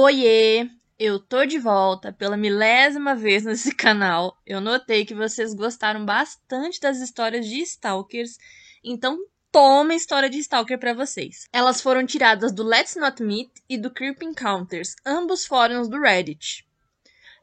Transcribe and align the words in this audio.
Oiê! 0.00 0.70
Eu 0.96 1.18
tô 1.18 1.44
de 1.44 1.58
volta 1.58 2.12
pela 2.12 2.36
milésima 2.36 3.16
vez 3.16 3.42
nesse 3.42 3.74
canal. 3.74 4.38
Eu 4.46 4.60
notei 4.60 5.04
que 5.04 5.12
vocês 5.12 5.52
gostaram 5.52 6.04
bastante 6.06 6.78
das 6.78 7.00
histórias 7.00 7.44
de 7.44 7.60
Stalkers, 7.62 8.38
então 8.84 9.18
toma 9.50 9.96
história 9.96 10.30
de 10.30 10.38
Stalker 10.38 10.78
para 10.78 10.94
vocês. 10.94 11.48
Elas 11.52 11.80
foram 11.80 12.06
tiradas 12.06 12.52
do 12.52 12.62
Let's 12.62 12.94
Not 12.94 13.20
Meet 13.20 13.50
e 13.68 13.76
do 13.76 13.90
Creep 13.90 14.22
Encounters, 14.22 14.94
ambos 15.04 15.44
fóruns 15.44 15.88
do 15.88 16.00
Reddit. 16.00 16.64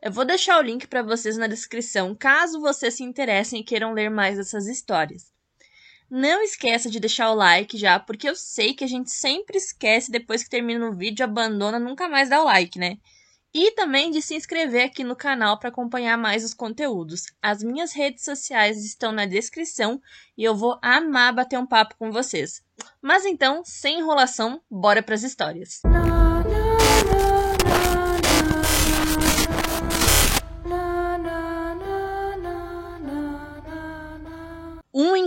Eu 0.01 0.13
vou 0.13 0.23
deixar 0.23 0.57
o 0.57 0.63
link 0.63 0.87
para 0.87 1.03
vocês 1.03 1.35
na 1.35 1.47
descrição, 1.47 2.15
caso 2.15 2.61
vocês 2.61 2.93
se 2.93 3.03
interessem 3.03 3.59
e 3.59 3.65
queiram 3.65 3.91
ler 3.91 4.09
mais 4.09 4.37
dessas 4.37 4.65
histórias. 4.65 5.34
Não 6.09 6.41
esqueça 6.41 6.89
de 6.89 6.99
deixar 6.99 7.31
o 7.31 7.35
like 7.35 7.77
já, 7.77 7.99
porque 7.99 8.29
eu 8.29 8.35
sei 8.35 8.73
que 8.73 8.83
a 8.83 8.87
gente 8.87 9.11
sempre 9.11 9.57
esquece 9.57 10.11
depois 10.11 10.43
que 10.43 10.49
termina 10.49 10.87
o 10.87 10.95
vídeo, 10.95 11.23
abandona, 11.23 11.79
nunca 11.79 12.07
mais 12.07 12.29
dá 12.29 12.41
o 12.41 12.45
like, 12.45 12.77
né? 12.77 12.97
E 13.53 13.71
também 13.71 14.11
de 14.11 14.21
se 14.21 14.35
inscrever 14.35 14.85
aqui 14.85 15.03
no 15.03 15.15
canal 15.15 15.57
para 15.57 15.69
acompanhar 15.69 16.17
mais 16.17 16.43
os 16.43 16.53
conteúdos. 16.53 17.23
As 17.41 17.63
minhas 17.63 17.93
redes 17.93 18.23
sociais 18.23 18.83
estão 18.83 19.13
na 19.13 19.25
descrição 19.25 20.01
e 20.37 20.43
eu 20.43 20.53
vou 20.53 20.77
amar 20.81 21.33
bater 21.33 21.57
um 21.57 21.65
papo 21.65 21.95
com 21.97 22.11
vocês. 22.11 22.61
Mas 23.01 23.25
então, 23.25 23.63
sem 23.63 23.99
enrolação, 23.99 24.61
bora 24.69 25.01
para 25.01 25.15
as 25.15 25.23
histórias. 25.23 25.81
Um 25.85 26.24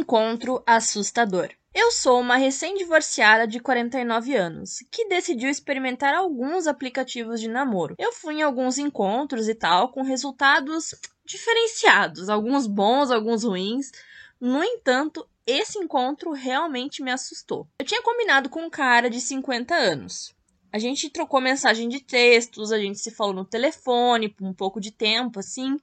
encontro 0.08 0.62
assustador. 0.66 1.50
Eu 1.74 1.92
sou 1.92 2.18
uma 2.18 2.36
recém-divorciada 2.36 3.46
de 3.46 3.60
49 3.60 4.34
anos, 4.34 4.78
que 4.90 5.06
decidiu 5.06 5.50
experimentar 5.50 6.14
alguns 6.14 6.66
aplicativos 6.66 7.38
de 7.42 7.46
namoro. 7.46 7.94
Eu 7.98 8.10
fui 8.10 8.36
em 8.36 8.42
alguns 8.42 8.78
encontros 8.78 9.48
e 9.48 9.54
tal, 9.54 9.92
com 9.92 10.00
resultados 10.00 10.94
diferenciados, 11.26 12.30
alguns 12.30 12.66
bons, 12.66 13.10
alguns 13.10 13.44
ruins. 13.44 13.92
No 14.40 14.64
entanto, 14.64 15.28
esse 15.46 15.78
encontro 15.78 16.32
realmente 16.32 17.02
me 17.02 17.10
assustou. 17.10 17.68
Eu 17.78 17.84
tinha 17.84 18.00
combinado 18.00 18.48
com 18.48 18.62
um 18.62 18.70
cara 18.70 19.10
de 19.10 19.20
50 19.20 19.74
anos. 19.74 20.34
A 20.72 20.78
gente 20.78 21.10
trocou 21.10 21.38
mensagem 21.38 21.86
de 21.86 22.00
textos, 22.00 22.72
a 22.72 22.78
gente 22.78 22.98
se 22.98 23.10
falou 23.10 23.34
no 23.34 23.44
telefone 23.44 24.30
por 24.30 24.46
um 24.46 24.54
pouco 24.54 24.80
de 24.80 24.90
tempo, 24.90 25.38
assim. 25.40 25.76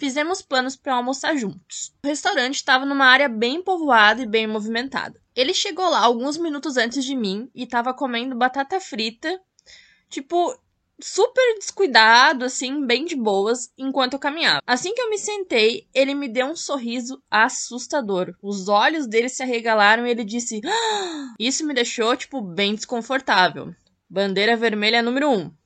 Fizemos 0.00 0.40
planos 0.40 0.76
para 0.76 0.94
almoçar 0.94 1.36
juntos. 1.36 1.92
O 2.02 2.08
restaurante 2.08 2.54
estava 2.54 2.86
numa 2.86 3.04
área 3.04 3.28
bem 3.28 3.62
povoada 3.62 4.22
e 4.22 4.26
bem 4.26 4.46
movimentada. 4.46 5.20
Ele 5.36 5.52
chegou 5.52 5.90
lá 5.90 6.00
alguns 6.00 6.38
minutos 6.38 6.78
antes 6.78 7.04
de 7.04 7.14
mim 7.14 7.50
e 7.54 7.64
estava 7.64 7.92
comendo 7.92 8.34
batata 8.34 8.80
frita, 8.80 9.38
tipo, 10.08 10.58
super 10.98 11.54
descuidado, 11.58 12.46
assim, 12.46 12.86
bem 12.86 13.04
de 13.04 13.14
boas, 13.14 13.70
enquanto 13.76 14.14
eu 14.14 14.18
caminhava. 14.18 14.62
Assim 14.66 14.94
que 14.94 15.02
eu 15.02 15.10
me 15.10 15.18
sentei, 15.18 15.86
ele 15.92 16.14
me 16.14 16.28
deu 16.28 16.46
um 16.46 16.56
sorriso 16.56 17.22
assustador. 17.30 18.34
Os 18.42 18.68
olhos 18.68 19.06
dele 19.06 19.28
se 19.28 19.42
arregalaram 19.42 20.06
e 20.06 20.10
ele 20.12 20.24
disse: 20.24 20.62
ah! 20.64 21.34
Isso 21.38 21.66
me 21.66 21.74
deixou, 21.74 22.16
tipo, 22.16 22.40
bem 22.40 22.74
desconfortável. 22.74 23.74
Bandeira 24.08 24.56
vermelha 24.56 25.02
número 25.02 25.28
1. 25.28 25.38
Um. 25.38 25.59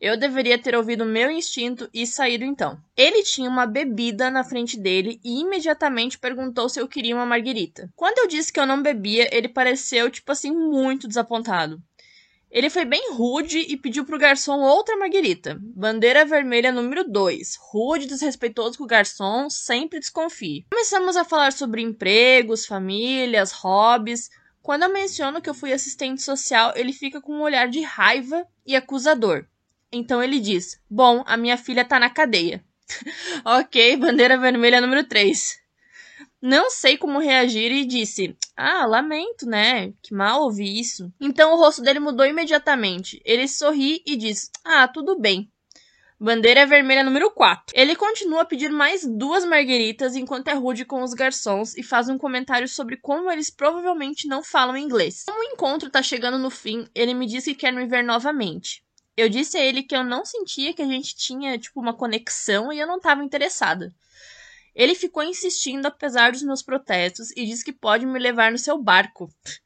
Eu 0.00 0.18
deveria 0.18 0.58
ter 0.58 0.74
ouvido 0.74 1.04
meu 1.04 1.30
instinto 1.30 1.88
e 1.94 2.06
saído 2.06 2.44
então. 2.44 2.78
Ele 2.96 3.22
tinha 3.22 3.48
uma 3.48 3.64
bebida 3.64 4.30
na 4.30 4.44
frente 4.44 4.78
dele 4.78 5.20
e 5.24 5.40
imediatamente 5.40 6.18
perguntou 6.18 6.68
se 6.68 6.80
eu 6.80 6.88
queria 6.88 7.14
uma 7.14 7.24
marguerita. 7.24 7.90
Quando 7.96 8.18
eu 8.18 8.26
disse 8.26 8.52
que 8.52 8.60
eu 8.60 8.66
não 8.66 8.82
bebia, 8.82 9.28
ele 9.34 9.48
pareceu, 9.48 10.10
tipo 10.10 10.30
assim, 10.32 10.50
muito 10.50 11.08
desapontado. 11.08 11.80
Ele 12.54 12.70
foi 12.70 12.84
bem 12.84 13.12
rude 13.12 13.58
e 13.58 13.76
pediu 13.76 14.04
pro 14.04 14.18
garçom 14.18 14.60
outra 14.60 14.96
marguerita. 14.96 15.58
Bandeira 15.60 16.24
vermelha 16.24 16.70
número 16.70 17.02
2. 17.02 17.56
Rude 17.58 18.06
desrespeitoso 18.06 18.78
com 18.78 18.84
o 18.84 18.86
garçom, 18.86 19.50
sempre 19.50 19.98
desconfie. 19.98 20.64
Começamos 20.70 21.16
a 21.16 21.24
falar 21.24 21.52
sobre 21.52 21.82
empregos, 21.82 22.64
famílias, 22.64 23.50
hobbies. 23.50 24.30
Quando 24.62 24.84
eu 24.84 24.92
menciono 24.92 25.42
que 25.42 25.50
eu 25.50 25.54
fui 25.54 25.72
assistente 25.72 26.22
social, 26.22 26.72
ele 26.76 26.92
fica 26.92 27.20
com 27.20 27.32
um 27.34 27.42
olhar 27.42 27.68
de 27.68 27.80
raiva 27.80 28.46
e 28.64 28.76
acusador. 28.76 29.44
Então 29.94 30.22
ele 30.22 30.40
diz: 30.40 30.80
Bom, 30.90 31.22
a 31.24 31.36
minha 31.36 31.56
filha 31.56 31.84
tá 31.84 32.00
na 32.00 32.10
cadeia. 32.10 32.64
ok, 33.44 33.96
bandeira 33.96 34.36
vermelha 34.36 34.80
número 34.80 35.04
3. 35.04 35.62
Não 36.42 36.68
sei 36.68 36.98
como 36.98 37.20
reagir 37.20 37.72
e 37.72 37.86
disse: 37.86 38.36
Ah, 38.56 38.84
lamento, 38.86 39.46
né? 39.46 39.92
Que 40.02 40.12
mal 40.12 40.42
ouvi 40.42 40.78
isso. 40.78 41.10
Então 41.20 41.54
o 41.54 41.56
rosto 41.56 41.80
dele 41.80 42.00
mudou 42.00 42.26
imediatamente. 42.26 43.22
Ele 43.24 43.48
sorri 43.48 44.02
e 44.04 44.16
diz: 44.16 44.50
Ah, 44.64 44.86
tudo 44.88 45.18
bem. 45.18 45.50
Bandeira 46.20 46.66
vermelha 46.66 47.02
número 47.02 47.30
4. 47.30 47.74
Ele 47.74 47.96
continua 47.96 48.42
a 48.42 48.44
pedir 48.44 48.70
mais 48.70 49.06
duas 49.06 49.44
margueritas 49.44 50.14
enquanto 50.16 50.48
é 50.48 50.54
rude 50.54 50.84
com 50.84 51.02
os 51.02 51.14
garçons 51.14 51.76
e 51.76 51.82
faz 51.82 52.08
um 52.08 52.18
comentário 52.18 52.68
sobre 52.68 52.96
como 52.96 53.30
eles 53.30 53.50
provavelmente 53.50 54.28
não 54.28 54.42
falam 54.42 54.76
inglês. 54.76 55.24
Como 55.26 55.40
o 55.40 55.52
encontro 55.52 55.90
tá 55.90 56.02
chegando 56.02 56.38
no 56.38 56.50
fim, 56.50 56.86
ele 56.94 57.14
me 57.14 57.26
diz 57.26 57.44
que 57.44 57.54
quer 57.54 57.72
me 57.72 57.86
ver 57.86 58.04
novamente. 58.04 58.83
Eu 59.16 59.28
disse 59.28 59.56
a 59.56 59.64
ele 59.64 59.82
que 59.82 59.94
eu 59.94 60.02
não 60.02 60.24
sentia 60.24 60.74
que 60.74 60.82
a 60.82 60.86
gente 60.86 61.14
tinha, 61.14 61.58
tipo, 61.58 61.80
uma 61.80 61.94
conexão 61.94 62.72
e 62.72 62.78
eu 62.78 62.86
não 62.86 62.96
estava 62.96 63.22
interessada. 63.22 63.94
Ele 64.74 64.94
ficou 64.94 65.22
insistindo 65.22 65.86
apesar 65.86 66.32
dos 66.32 66.42
meus 66.42 66.62
protestos 66.62 67.30
e 67.36 67.46
disse 67.46 67.64
que 67.64 67.72
pode 67.72 68.04
me 68.04 68.18
levar 68.18 68.50
no 68.50 68.58
seu 68.58 68.76
barco. 68.76 69.30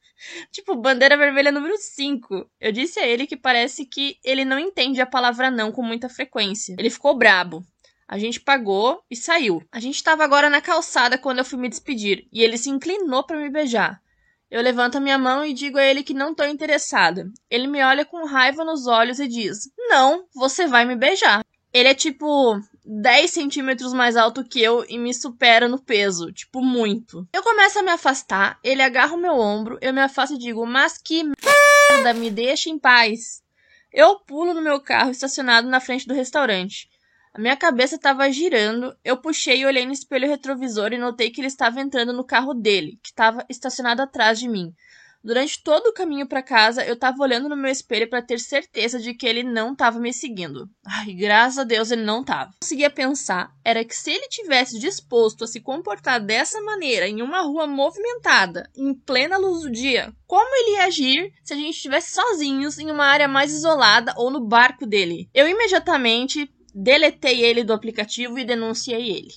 Tipo, 0.51 0.75
bandeira 0.75 1.17
vermelha 1.17 1.53
número 1.53 1.77
5. 1.79 2.51
Eu 2.61 2.73
disse 2.73 2.99
a 2.99 3.07
ele 3.07 3.25
que 3.25 3.37
parece 3.37 3.87
que 3.87 4.19
ele 4.25 4.45
não 4.45 4.59
entende 4.59 5.01
a 5.01 5.07
palavra 5.07 5.49
não 5.49 5.71
com 5.71 5.81
muita 5.81 6.09
frequência. 6.09 6.75
Ele 6.77 6.91
ficou 6.91 7.17
brabo. 7.17 7.65
A 8.07 8.19
gente 8.19 8.41
pagou 8.41 9.01
e 9.09 9.15
saiu. 9.15 9.63
A 9.71 9.79
gente 9.79 9.95
estava 9.95 10.25
agora 10.25 10.51
na 10.51 10.61
calçada 10.61 11.17
quando 11.17 11.39
eu 11.39 11.45
fui 11.45 11.57
me 11.57 11.69
despedir 11.69 12.27
e 12.33 12.43
ele 12.43 12.59
se 12.59 12.69
inclinou 12.69 13.23
para 13.23 13.39
me 13.39 13.49
beijar. 13.49 14.03
Eu 14.51 14.63
levanto 14.63 14.97
a 14.97 15.01
minha 15.01 15.19
mão 15.19 15.45
e 15.45 15.53
digo 15.53 15.79
a 15.79 15.85
ele 15.85 16.03
que 16.03 16.15
não 16.15 16.31
estou 16.31 16.47
interessada. 16.47 17.31
Ele 17.51 17.67
me 17.67 17.83
olha 17.83 18.05
com 18.05 18.25
raiva 18.25 18.65
nos 18.65 18.87
olhos 18.87 19.21
e 19.21 19.29
diz: 19.29 19.71
Não, 19.77 20.25
você 20.35 20.67
vai 20.67 20.85
me 20.87 20.97
beijar. 20.97 21.45
Ele 21.73 21.89
é 21.89 21.95
tipo 21.95 22.59
10 22.85 23.31
centímetros 23.31 23.93
mais 23.93 24.17
alto 24.17 24.43
que 24.43 24.61
eu 24.61 24.87
e 24.89 24.97
me 24.97 25.13
supera 25.13 25.69
no 25.69 25.79
peso, 25.79 26.33
tipo, 26.33 26.63
muito. 26.63 27.29
Eu 27.31 27.43
começo 27.43 27.79
a 27.79 27.83
me 27.83 27.91
afastar, 27.91 28.59
ele 28.65 28.81
agarra 28.81 29.15
o 29.15 29.21
meu 29.21 29.35
ombro, 29.35 29.77
eu 29.83 29.93
me 29.93 30.01
afasto 30.01 30.35
e 30.35 30.39
digo, 30.39 30.67
mas 30.67 30.97
que 30.97 31.23
merda, 31.23 32.15
me 32.15 32.31
deixa 32.31 32.71
em 32.71 32.79
paz. 32.79 33.43
Eu 33.93 34.19
pulo 34.21 34.55
no 34.55 34.63
meu 34.63 34.81
carro 34.81 35.11
estacionado 35.11 35.69
na 35.69 35.81
frente 35.81 36.07
do 36.07 36.15
restaurante. 36.15 36.89
A 37.35 37.41
minha 37.41 37.57
cabeça 37.57 37.97
estava 37.97 38.31
girando, 38.31 38.97
eu 39.05 39.17
puxei 39.17 39.61
e 39.61 39.67
olhei 39.67 39.87
no 39.87 39.93
espelho 39.93 40.29
retrovisor 40.29 40.93
e 40.93 40.99
notei 40.99 41.31
que 41.31 41.41
ele 41.41 41.49
estava 41.49 41.81
entrando 41.81 42.13
no 42.13 42.25
carro 42.25 42.55
dele, 42.55 42.99
que 43.03 43.11
estava 43.11 43.45
estacionado 43.49 44.03
atrás 44.03 44.39
de 44.39 44.49
mim. 44.49 44.75
Durante 45.23 45.63
todo 45.63 45.89
o 45.89 45.93
caminho 45.93 46.29
para 46.29 46.43
casa, 46.43 46.85
eu 46.85 46.97
tava 46.97 47.23
olhando 47.23 47.49
no 47.49 47.57
meu 47.57 47.71
espelho 47.71 48.09
para 48.09 48.23
ter 48.23 48.39
certeza 48.39 49.01
de 49.01 49.13
que 49.15 49.27
ele 49.27 49.43
não 49.43 49.75
tava 49.75 49.99
me 49.99 50.13
seguindo. 50.13 50.71
Ai, 50.87 51.13
graças 51.13 51.59
a 51.59 51.65
Deus 51.65 51.91
ele 51.91 52.05
não 52.05 52.25
tava. 52.25 52.45
O 52.45 52.53
que 52.53 52.55
eu 52.55 52.59
conseguia 52.63 52.91
pensar 52.91 53.51
era 53.65 53.85
que 53.85 53.97
se 53.97 54.13
ele 54.13 54.29
tivesse 54.29 54.79
disposto 54.79 55.43
a 55.43 55.47
se 55.47 55.61
comportar 55.61 56.21
dessa 56.21 56.61
maneira 56.63 57.09
em 57.09 57.21
uma 57.21 57.43
rua 57.43 57.67
movimentada, 57.67 58.71
em 58.77 58.95
plena 58.95 59.37
luz 59.37 59.63
do 59.63 59.71
dia, 59.71 60.15
como 60.27 60.55
ele 60.55 60.77
ia 60.77 60.85
agir 60.85 61.33
se 61.43 61.53
a 61.53 61.57
gente 61.57 61.75
estivesse 61.75 62.15
sozinhos 62.15 62.79
em 62.79 62.91
uma 62.91 63.05
área 63.05 63.27
mais 63.27 63.53
isolada 63.53 64.15
ou 64.17 64.31
no 64.31 64.47
barco 64.47 64.87
dele? 64.87 65.29
Eu 65.35 65.49
imediatamente 65.49 66.49
deletei 66.81 67.45
ele 67.45 67.65
do 67.65 67.73
aplicativo 67.73 68.39
e 68.39 68.45
denunciei 68.45 69.11
ele. 69.11 69.35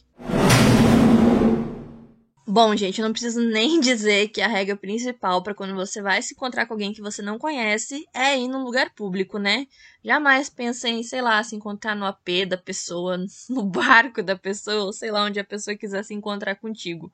Bom, 2.47 2.75
gente, 2.75 2.99
eu 2.99 3.05
não 3.05 3.13
preciso 3.13 3.39
nem 3.49 3.79
dizer 3.79 4.27
que 4.27 4.41
a 4.41 4.47
regra 4.47 4.75
principal 4.75 5.41
para 5.41 5.55
quando 5.55 5.73
você 5.73 6.01
vai 6.01 6.21
se 6.21 6.33
encontrar 6.33 6.67
com 6.67 6.73
alguém 6.73 6.93
que 6.93 7.01
você 7.01 7.21
não 7.21 7.39
conhece 7.39 8.05
é 8.13 8.37
ir 8.37 8.47
num 8.47 8.63
lugar 8.63 8.93
público, 8.93 9.39
né? 9.39 9.65
Jamais 10.03 10.49
pense 10.49 10.87
em, 10.87 11.01
sei 11.01 11.21
lá, 11.21 11.41
se 11.43 11.55
encontrar 11.55 11.95
no 11.95 12.05
AP 12.05 12.45
da 12.47 12.57
pessoa, 12.57 13.17
no 13.49 13.63
barco 13.63 14.21
da 14.21 14.35
pessoa, 14.35 14.85
ou 14.85 14.93
sei 14.93 15.09
lá 15.11 15.23
onde 15.23 15.39
a 15.39 15.45
pessoa 15.45 15.75
quiser 15.75 16.03
se 16.03 16.13
encontrar 16.13 16.55
contigo. 16.55 17.11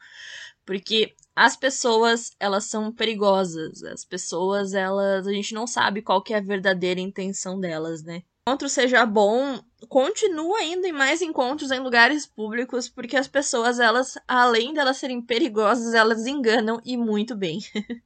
Porque 0.65 1.15
as 1.35 1.56
pessoas, 1.56 2.31
elas 2.38 2.65
são 2.65 2.91
perigosas. 2.91 3.81
As 3.83 4.03
pessoas, 4.03 4.74
elas, 4.74 5.25
a 5.25 5.31
gente 5.31 5.53
não 5.53 5.68
sabe 5.68 6.01
qual 6.01 6.21
que 6.21 6.33
é 6.33 6.38
a 6.38 6.41
verdadeira 6.41 7.00
intenção 7.00 7.59
delas, 7.59 8.03
né? 8.03 8.24
Encontro 8.47 8.69
seja 8.69 9.05
bom, 9.05 9.59
continua 9.89 10.63
indo 10.63 10.88
em 10.88 10.94
mais 10.94 11.21
encontros 11.21 11.69
em 11.69 11.81
lugares 11.81 12.25
públicos, 12.25 12.88
porque 12.88 13.17
as 13.17 13.27
pessoas, 13.27 13.77
elas, 13.77 14.17
além 14.25 14.73
delas 14.73 14.95
serem 14.95 15.21
perigosas, 15.21 15.94
elas 15.94 16.25
enganam 16.25 16.79
e 16.85 16.95
muito 16.95 17.35
bem. 17.35 17.59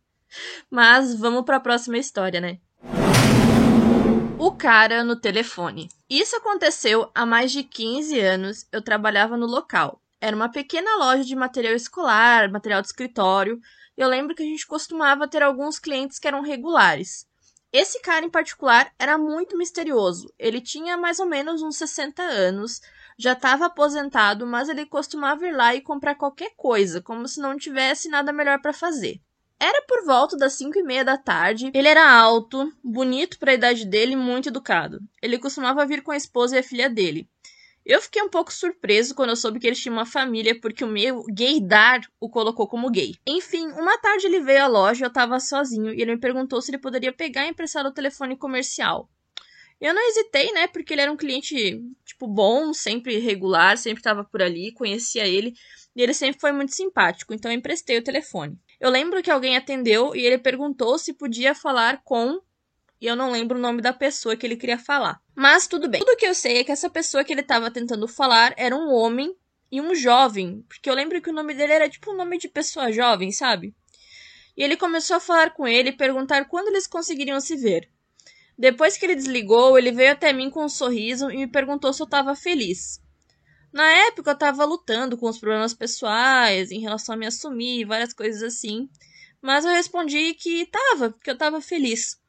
Mas 0.67 1.13
vamos 1.13 1.43
para 1.45 1.57
a 1.57 1.59
próxima 1.59 1.99
história, 1.99 2.41
né? 2.41 2.57
O 4.39 4.51
cara 4.53 5.03
no 5.03 5.15
telefone. 5.15 5.89
Isso 6.09 6.35
aconteceu 6.35 7.11
há 7.13 7.23
mais 7.23 7.51
de 7.51 7.61
15 7.61 8.19
anos. 8.19 8.65
Eu 8.71 8.81
trabalhava 8.81 9.37
no 9.37 9.45
local. 9.45 10.01
Era 10.19 10.35
uma 10.35 10.49
pequena 10.49 10.95
loja 10.97 11.23
de 11.23 11.35
material 11.35 11.75
escolar, 11.75 12.51
material 12.51 12.81
de 12.81 12.87
escritório. 12.87 13.61
Eu 13.95 14.09
lembro 14.09 14.33
que 14.33 14.41
a 14.41 14.45
gente 14.47 14.65
costumava 14.65 15.27
ter 15.27 15.43
alguns 15.43 15.77
clientes 15.77 16.17
que 16.17 16.27
eram 16.27 16.41
regulares. 16.41 17.29
Esse 17.73 18.01
cara 18.01 18.25
em 18.25 18.29
particular 18.29 18.93
era 18.99 19.17
muito 19.17 19.57
misterioso. 19.57 20.33
Ele 20.37 20.59
tinha 20.59 20.97
mais 20.97 21.19
ou 21.19 21.25
menos 21.25 21.61
uns 21.61 21.77
60 21.77 22.21
anos, 22.21 22.81
já 23.17 23.31
estava 23.31 23.67
aposentado, 23.67 24.45
mas 24.45 24.67
ele 24.67 24.85
costumava 24.85 25.47
ir 25.47 25.55
lá 25.55 25.73
e 25.73 25.81
comprar 25.81 26.15
qualquer 26.15 26.51
coisa, 26.57 27.01
como 27.01 27.27
se 27.27 27.39
não 27.39 27.57
tivesse 27.57 28.09
nada 28.09 28.33
melhor 28.33 28.61
para 28.61 28.73
fazer. 28.73 29.21
Era 29.57 29.83
por 29.83 30.03
volta 30.03 30.35
das 30.35 30.53
5 30.53 30.79
e 30.79 30.83
meia 30.83 31.05
da 31.05 31.17
tarde. 31.17 31.71
Ele 31.73 31.87
era 31.87 32.11
alto, 32.11 32.73
bonito 32.83 33.37
para 33.37 33.51
a 33.51 33.53
idade 33.53 33.85
dele 33.85 34.13
e 34.13 34.17
muito 34.17 34.49
educado. 34.49 34.99
Ele 35.21 35.37
costumava 35.37 35.85
vir 35.85 36.01
com 36.01 36.11
a 36.11 36.17
esposa 36.17 36.55
e 36.55 36.59
a 36.59 36.63
filha 36.63 36.89
dele. 36.89 37.29
Eu 37.85 38.01
fiquei 38.01 38.21
um 38.21 38.29
pouco 38.29 38.53
surpreso 38.53 39.15
quando 39.15 39.31
eu 39.31 39.35
soube 39.35 39.59
que 39.59 39.65
ele 39.65 39.75
tinha 39.75 39.91
uma 39.91 40.05
família, 40.05 40.59
porque 40.59 40.83
o 40.83 40.87
meu 40.87 41.23
gaydar 41.29 42.01
o 42.19 42.29
colocou 42.29 42.67
como 42.67 42.91
gay. 42.91 43.15
Enfim, 43.25 43.67
uma 43.71 43.97
tarde 43.97 44.27
ele 44.27 44.39
veio 44.39 44.63
à 44.63 44.67
loja, 44.67 45.05
eu 45.05 45.11
tava 45.11 45.39
sozinho, 45.39 45.91
e 45.91 46.01
ele 46.01 46.13
me 46.13 46.19
perguntou 46.19 46.61
se 46.61 46.69
ele 46.69 46.77
poderia 46.77 47.11
pegar 47.11 47.45
e 47.45 47.49
emprestar 47.49 47.85
o 47.85 47.91
telefone 47.91 48.37
comercial. 48.37 49.09
Eu 49.79 49.95
não 49.95 50.09
hesitei, 50.09 50.51
né, 50.51 50.67
porque 50.67 50.93
ele 50.93 51.01
era 51.01 51.11
um 51.11 51.17
cliente, 51.17 51.81
tipo, 52.05 52.27
bom, 52.27 52.71
sempre 52.71 53.17
regular, 53.17 53.75
sempre 53.79 54.03
tava 54.03 54.23
por 54.23 54.43
ali, 54.43 54.71
conhecia 54.73 55.27
ele, 55.27 55.55
e 55.95 56.03
ele 56.03 56.13
sempre 56.13 56.39
foi 56.39 56.51
muito 56.51 56.75
simpático, 56.75 57.33
então 57.33 57.51
eu 57.51 57.57
emprestei 57.57 57.97
o 57.97 58.03
telefone. 58.03 58.59
Eu 58.79 58.91
lembro 58.91 59.23
que 59.23 59.31
alguém 59.31 59.57
atendeu 59.57 60.15
e 60.15 60.19
ele 60.19 60.37
perguntou 60.37 60.99
se 60.99 61.13
podia 61.13 61.55
falar 61.55 62.03
com 62.03 62.39
e 63.01 63.07
eu 63.07 63.15
não 63.15 63.31
lembro 63.31 63.57
o 63.57 63.61
nome 63.61 63.81
da 63.81 63.91
pessoa 63.91 64.35
que 64.35 64.45
ele 64.45 64.55
queria 64.55 64.77
falar. 64.77 65.19
Mas 65.41 65.65
tudo 65.65 65.89
bem. 65.89 65.99
Tudo 65.99 66.15
que 66.17 66.27
eu 66.27 66.35
sei 66.35 66.59
é 66.59 66.63
que 66.63 66.71
essa 66.71 66.87
pessoa 66.87 67.23
que 67.23 67.33
ele 67.33 67.41
estava 67.41 67.71
tentando 67.71 68.07
falar 68.07 68.53
era 68.57 68.75
um 68.75 68.91
homem 68.91 69.35
e 69.71 69.81
um 69.81 69.95
jovem, 69.95 70.63
porque 70.69 70.87
eu 70.87 70.93
lembro 70.93 71.19
que 71.19 71.31
o 71.31 71.33
nome 71.33 71.55
dele 71.55 71.73
era 71.73 71.89
tipo 71.89 72.11
um 72.11 72.15
nome 72.15 72.37
de 72.37 72.47
pessoa 72.47 72.91
jovem, 72.91 73.31
sabe? 73.31 73.73
E 74.55 74.61
ele 74.61 74.77
começou 74.77 75.15
a 75.15 75.19
falar 75.19 75.55
com 75.55 75.67
ele 75.67 75.89
e 75.89 75.97
perguntar 75.97 76.45
quando 76.45 76.67
eles 76.67 76.85
conseguiriam 76.85 77.41
se 77.41 77.55
ver. 77.55 77.89
Depois 78.55 78.97
que 78.97 79.03
ele 79.03 79.15
desligou, 79.15 79.79
ele 79.79 79.91
veio 79.91 80.11
até 80.11 80.31
mim 80.31 80.51
com 80.51 80.63
um 80.63 80.69
sorriso 80.69 81.31
e 81.31 81.37
me 81.37 81.47
perguntou 81.47 81.91
se 81.91 82.03
eu 82.03 82.05
estava 82.05 82.35
feliz. 82.35 83.01
Na 83.73 83.89
época 84.09 84.29
eu 84.29 84.35
estava 84.35 84.63
lutando 84.63 85.17
com 85.17 85.27
os 85.27 85.39
problemas 85.39 85.73
pessoais 85.73 86.69
em 86.69 86.81
relação 86.81 87.15
a 87.15 87.17
me 87.17 87.25
assumir, 87.25 87.85
várias 87.85 88.13
coisas 88.13 88.43
assim, 88.43 88.87
mas 89.41 89.65
eu 89.65 89.71
respondi 89.71 90.35
que 90.35 90.61
estava, 90.61 91.11
que 91.11 91.31
eu 91.31 91.33
estava 91.33 91.59
feliz. 91.59 92.20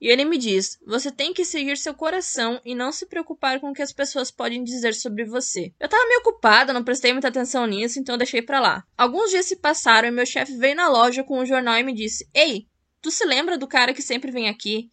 E 0.00 0.08
ele 0.08 0.24
me 0.24 0.36
diz: 0.36 0.78
você 0.86 1.10
tem 1.10 1.32
que 1.32 1.44
seguir 1.44 1.76
seu 1.76 1.94
coração 1.94 2.60
e 2.64 2.74
não 2.74 2.92
se 2.92 3.06
preocupar 3.06 3.60
com 3.60 3.70
o 3.70 3.72
que 3.72 3.82
as 3.82 3.92
pessoas 3.92 4.30
podem 4.30 4.62
dizer 4.62 4.94
sobre 4.94 5.24
você. 5.24 5.72
Eu 5.78 5.88
tava 5.88 6.06
meio 6.06 6.20
ocupada, 6.20 6.72
não 6.72 6.84
prestei 6.84 7.12
muita 7.12 7.28
atenção 7.28 7.66
nisso, 7.66 7.98
então 7.98 8.18
deixei 8.18 8.42
para 8.42 8.60
lá. 8.60 8.84
Alguns 8.96 9.30
dias 9.30 9.46
se 9.46 9.56
passaram 9.56 10.08
e 10.08 10.10
meu 10.10 10.26
chefe 10.26 10.56
veio 10.56 10.76
na 10.76 10.88
loja 10.88 11.22
com 11.22 11.38
um 11.38 11.46
jornal 11.46 11.78
e 11.78 11.82
me 11.82 11.94
disse: 11.94 12.28
Ei, 12.34 12.66
tu 13.00 13.10
se 13.10 13.24
lembra 13.24 13.56
do 13.56 13.66
cara 13.66 13.94
que 13.94 14.02
sempre 14.02 14.30
vem 14.30 14.48
aqui? 14.48 14.90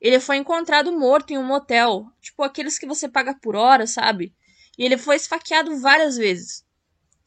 Ele 0.00 0.20
foi 0.20 0.36
encontrado 0.36 0.92
morto 0.92 1.32
em 1.32 1.38
um 1.38 1.44
motel, 1.44 2.06
tipo 2.20 2.42
aqueles 2.42 2.78
que 2.78 2.86
você 2.86 3.08
paga 3.08 3.34
por 3.34 3.56
hora, 3.56 3.86
sabe? 3.86 4.34
E 4.78 4.84
ele 4.84 4.98
foi 4.98 5.16
esfaqueado 5.16 5.76
várias 5.78 6.16
vezes. 6.16 6.64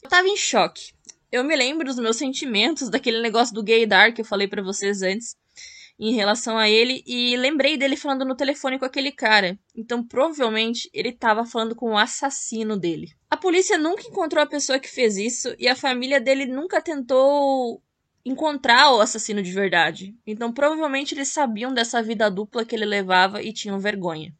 Eu 0.03 0.09
tava 0.09 0.27
em 0.27 0.37
choque. 0.37 0.93
Eu 1.31 1.43
me 1.43 1.55
lembro 1.55 1.85
dos 1.85 1.99
meus 1.99 2.17
sentimentos, 2.17 2.89
daquele 2.89 3.21
negócio 3.21 3.53
do 3.53 3.63
gaydar 3.63 4.13
que 4.13 4.21
eu 4.21 4.25
falei 4.25 4.47
para 4.47 4.63
vocês 4.63 5.01
antes 5.01 5.35
em 5.99 6.13
relação 6.13 6.57
a 6.57 6.69
ele 6.69 7.03
e 7.05 7.35
lembrei 7.35 7.75
dele 7.75 7.97
falando 7.97 8.23
no 8.23 8.35
telefone 8.35 8.79
com 8.79 8.85
aquele 8.85 9.11
cara. 9.11 9.59
Então, 9.75 10.01
provavelmente, 10.01 10.89
ele 10.93 11.09
estava 11.09 11.45
falando 11.45 11.75
com 11.75 11.91
o 11.91 11.97
assassino 11.97 12.77
dele. 12.77 13.11
A 13.29 13.35
polícia 13.35 13.77
nunca 13.77 14.07
encontrou 14.07 14.41
a 14.41 14.47
pessoa 14.47 14.79
que 14.79 14.87
fez 14.87 15.17
isso 15.17 15.53
e 15.59 15.67
a 15.67 15.75
família 15.75 16.21
dele 16.21 16.45
nunca 16.45 16.81
tentou 16.81 17.83
encontrar 18.23 18.93
o 18.93 19.01
assassino 19.01 19.43
de 19.43 19.51
verdade. 19.51 20.15
Então, 20.25 20.53
provavelmente, 20.53 21.13
eles 21.13 21.27
sabiam 21.27 21.73
dessa 21.73 22.01
vida 22.01 22.31
dupla 22.31 22.63
que 22.63 22.75
ele 22.75 22.85
levava 22.85 23.43
e 23.43 23.51
tinham 23.51 23.77
vergonha. 23.77 24.33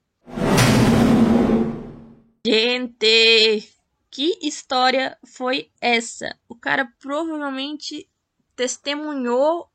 Gente, 2.46 3.70
que 4.10 4.40
história 4.42 5.18
foi 5.26 5.70
essa? 5.82 6.38
O 6.48 6.56
cara 6.56 6.90
provavelmente 7.02 8.10
testemunhou 8.56 9.69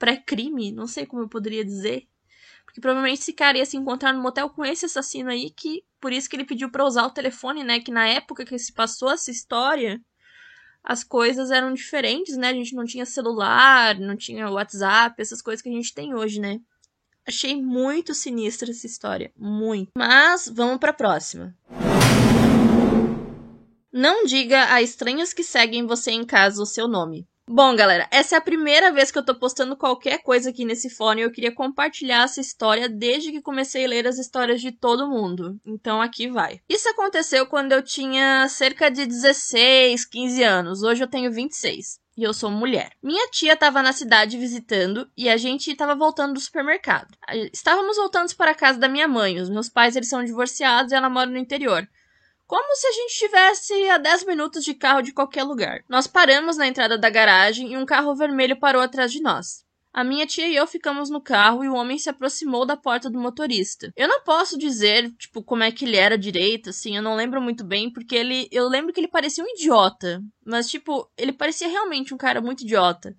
pré-crime, 0.00 0.72
não 0.72 0.88
sei 0.88 1.06
como 1.06 1.22
eu 1.22 1.28
poderia 1.28 1.64
dizer. 1.64 2.08
Porque 2.64 2.80
provavelmente 2.80 3.20
esse 3.20 3.32
cara 3.32 3.58
ia 3.58 3.66
se 3.66 3.76
encontrar 3.76 4.12
no 4.12 4.22
motel 4.22 4.48
com 4.48 4.64
esse 4.64 4.86
assassino 4.86 5.30
aí, 5.30 5.50
que 5.50 5.84
por 6.00 6.12
isso 6.12 6.28
que 6.28 6.34
ele 6.34 6.44
pediu 6.44 6.70
para 6.70 6.84
usar 6.84 7.04
o 7.04 7.10
telefone, 7.10 7.62
né? 7.62 7.80
Que 7.80 7.92
na 7.92 8.08
época 8.08 8.44
que 8.44 8.58
se 8.58 8.72
passou 8.72 9.10
essa 9.10 9.30
história, 9.30 10.00
as 10.82 11.04
coisas 11.04 11.50
eram 11.50 11.74
diferentes, 11.74 12.36
né? 12.36 12.48
A 12.48 12.54
gente 12.54 12.74
não 12.74 12.84
tinha 12.84 13.04
celular, 13.04 13.98
não 13.98 14.16
tinha 14.16 14.48
WhatsApp, 14.48 15.20
essas 15.20 15.42
coisas 15.42 15.60
que 15.60 15.68
a 15.68 15.72
gente 15.72 15.92
tem 15.92 16.14
hoje, 16.14 16.40
né? 16.40 16.60
Achei 17.26 17.60
muito 17.60 18.14
sinistra 18.14 18.70
essa 18.70 18.86
história, 18.86 19.30
muito. 19.36 19.90
Mas 19.96 20.48
vamos 20.48 20.78
para 20.78 20.90
a 20.90 20.94
próxima. 20.94 21.54
Não 23.92 24.24
diga 24.24 24.72
a 24.72 24.80
estranhos 24.80 25.32
que 25.32 25.42
seguem 25.42 25.86
você 25.86 26.12
em 26.12 26.24
casa 26.24 26.62
o 26.62 26.66
seu 26.66 26.86
nome. 26.88 27.28
Bom, 27.52 27.74
galera, 27.74 28.06
essa 28.12 28.36
é 28.36 28.38
a 28.38 28.40
primeira 28.40 28.92
vez 28.92 29.10
que 29.10 29.18
eu 29.18 29.24
tô 29.24 29.34
postando 29.34 29.76
qualquer 29.76 30.22
coisa 30.22 30.50
aqui 30.50 30.64
nesse 30.64 30.88
fone 30.88 31.20
e 31.20 31.24
eu 31.24 31.32
queria 31.32 31.52
compartilhar 31.52 32.22
essa 32.22 32.40
história 32.40 32.88
desde 32.88 33.32
que 33.32 33.42
comecei 33.42 33.84
a 33.84 33.88
ler 33.88 34.06
as 34.06 34.18
histórias 34.18 34.60
de 34.60 34.70
todo 34.70 35.08
mundo. 35.08 35.60
Então 35.66 36.00
aqui 36.00 36.30
vai. 36.30 36.60
Isso 36.68 36.88
aconteceu 36.88 37.44
quando 37.48 37.72
eu 37.72 37.82
tinha 37.82 38.48
cerca 38.48 38.88
de 38.88 39.04
16, 39.04 40.04
15 40.04 40.44
anos. 40.44 40.82
Hoje 40.84 41.02
eu 41.02 41.08
tenho 41.08 41.32
26 41.32 41.98
e 42.16 42.22
eu 42.22 42.32
sou 42.32 42.52
mulher. 42.52 42.92
Minha 43.02 43.28
tia 43.30 43.54
estava 43.54 43.82
na 43.82 43.92
cidade 43.92 44.38
visitando 44.38 45.10
e 45.16 45.28
a 45.28 45.36
gente 45.36 45.72
estava 45.72 45.96
voltando 45.96 46.34
do 46.34 46.40
supermercado. 46.40 47.08
Estávamos 47.52 47.96
voltando 47.96 48.32
para 48.36 48.52
a 48.52 48.54
casa 48.54 48.78
da 48.78 48.88
minha 48.88 49.08
mãe. 49.08 49.40
Os 49.40 49.50
meus 49.50 49.68
pais 49.68 49.96
eles 49.96 50.08
são 50.08 50.22
divorciados 50.22 50.92
e 50.92 50.94
ela 50.94 51.10
mora 51.10 51.28
no 51.28 51.36
interior 51.36 51.84
como 52.50 52.74
se 52.74 52.84
a 52.84 52.90
gente 52.90 53.12
estivesse 53.12 53.90
a 53.90 53.96
10 53.96 54.24
minutos 54.24 54.64
de 54.64 54.74
carro 54.74 55.02
de 55.02 55.12
qualquer 55.12 55.44
lugar. 55.44 55.84
Nós 55.88 56.08
paramos 56.08 56.56
na 56.56 56.66
entrada 56.66 56.98
da 56.98 57.08
garagem 57.08 57.72
e 57.72 57.76
um 57.76 57.86
carro 57.86 58.12
vermelho 58.16 58.58
parou 58.58 58.82
atrás 58.82 59.12
de 59.12 59.22
nós. 59.22 59.64
A 59.92 60.02
minha 60.02 60.26
tia 60.26 60.48
e 60.48 60.56
eu 60.56 60.66
ficamos 60.66 61.08
no 61.08 61.20
carro 61.20 61.62
e 61.62 61.68
o 61.68 61.74
homem 61.74 61.96
se 61.96 62.10
aproximou 62.10 62.66
da 62.66 62.76
porta 62.76 63.08
do 63.08 63.20
motorista. 63.20 63.92
Eu 63.96 64.08
não 64.08 64.24
posso 64.24 64.58
dizer, 64.58 65.12
tipo, 65.12 65.44
como 65.44 65.62
é 65.62 65.70
que 65.70 65.84
ele 65.84 65.96
era 65.96 66.18
direito, 66.18 66.70
assim, 66.70 66.96
eu 66.96 67.02
não 67.04 67.14
lembro 67.14 67.40
muito 67.40 67.62
bem, 67.62 67.88
porque 67.88 68.16
ele. 68.16 68.48
Eu 68.50 68.68
lembro 68.68 68.92
que 68.92 68.98
ele 68.98 69.06
parecia 69.06 69.44
um 69.44 69.48
idiota. 69.48 70.20
Mas, 70.44 70.68
tipo, 70.68 71.08
ele 71.16 71.32
parecia 71.32 71.68
realmente 71.68 72.12
um 72.12 72.18
cara 72.18 72.40
muito 72.40 72.64
idiota 72.64 73.14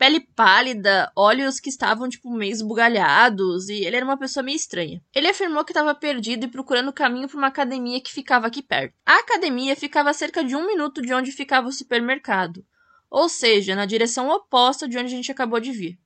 pele 0.00 0.20
pálida, 0.34 1.12
olhos 1.14 1.60
que 1.60 1.68
estavam, 1.68 2.08
tipo, 2.08 2.30
meio 2.30 2.52
esbugalhados, 2.52 3.68
e 3.68 3.84
ele 3.84 3.96
era 3.96 4.04
uma 4.04 4.16
pessoa 4.16 4.42
meio 4.42 4.56
estranha. 4.56 5.02
Ele 5.14 5.28
afirmou 5.28 5.62
que 5.62 5.72
estava 5.72 5.94
perdido 5.94 6.46
e 6.46 6.48
procurando 6.48 6.90
caminho 6.90 7.28
para 7.28 7.36
uma 7.36 7.48
academia 7.48 8.00
que 8.00 8.10
ficava 8.10 8.46
aqui 8.46 8.62
perto. 8.62 8.94
A 9.04 9.16
academia 9.16 9.76
ficava 9.76 10.08
a 10.08 10.14
cerca 10.14 10.42
de 10.42 10.56
um 10.56 10.66
minuto 10.66 11.02
de 11.02 11.12
onde 11.12 11.30
ficava 11.30 11.68
o 11.68 11.72
supermercado, 11.72 12.64
ou 13.10 13.28
seja, 13.28 13.76
na 13.76 13.84
direção 13.84 14.30
oposta 14.30 14.88
de 14.88 14.96
onde 14.96 15.12
a 15.12 15.16
gente 15.16 15.30
acabou 15.30 15.60
de 15.60 15.70
vir. 15.70 15.98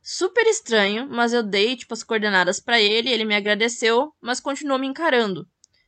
Super 0.00 0.46
estranho, 0.46 1.08
mas 1.10 1.32
eu 1.32 1.42
dei, 1.42 1.74
tipo, 1.74 1.94
as 1.94 2.04
coordenadas 2.04 2.60
para 2.60 2.80
ele, 2.80 3.10
ele 3.10 3.24
me 3.24 3.34
agradeceu, 3.34 4.14
mas 4.20 4.38
continuou 4.38 4.78
me 4.78 4.86
encarando. 4.86 5.44